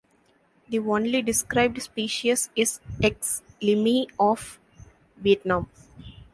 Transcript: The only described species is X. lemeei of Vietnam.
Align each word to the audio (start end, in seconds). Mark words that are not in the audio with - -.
The 0.69 0.79
only 0.79 1.21
described 1.21 1.79
species 1.79 2.49
is 2.55 2.79
X. 3.03 3.43
lemeei 3.61 4.07
of 4.19 4.59
Vietnam. 5.17 5.69